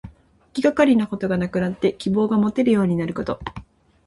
[0.53, 3.39] 気がかりなことがなくなって希望がもてるようになること。